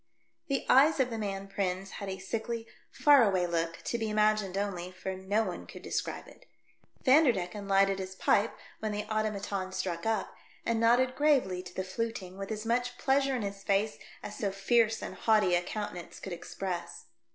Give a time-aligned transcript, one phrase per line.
[0.47, 4.57] The eyes of the man Prins had a sickly, far away look, to be imagined
[4.57, 6.47] only, for no one could describe it.
[7.03, 10.33] Vanderdecken lighted his pipe when the automaton struck up,
[10.65, 14.49] and nodded gravely to the fluting with as much pleasure in his face as so
[14.51, 17.05] fierce and haughty a countenance could express.